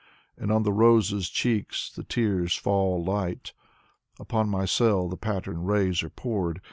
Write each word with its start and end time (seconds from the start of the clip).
And 0.35 0.51
on 0.51 0.63
the 0.63 0.73
roses' 0.73 1.29
cheeks 1.29 1.91
the 1.91 2.03
tears 2.03 2.55
fall 2.55 3.03
light. 3.03 3.53
Upon 4.19 4.49
my 4.49 4.65
cell 4.65 5.07
the 5.07 5.15
patterned 5.15 5.67
rays 5.67 6.01
are 6.01 6.09
poured. 6.09 6.59